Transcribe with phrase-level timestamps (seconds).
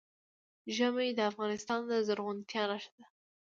[0.75, 3.05] ژمی د افغانستان د زرغونتیا نښه ده.